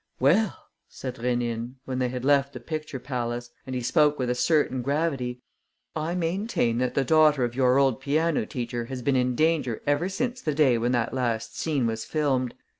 [0.19, 0.57] "Well,"
[0.89, 4.81] said Rénine, when they had left the picture palace and he spoke with a certain
[4.81, 5.43] gravity
[5.95, 10.09] "I maintain that the daughter of your old piano teacher has been in danger ever
[10.09, 12.55] since the day when that last scene was filmed.